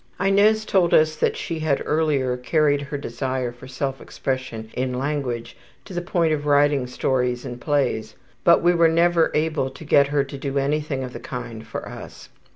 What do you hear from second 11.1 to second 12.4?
the kind for us.